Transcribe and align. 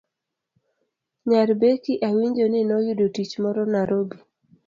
Nyar 1.27 1.49
Becky 1.59 1.93
awinjo 2.07 2.45
ni 2.51 2.61
noyudo 2.69 3.05
tich 3.15 3.33
moro 3.43 3.61
Narobi 3.71 4.17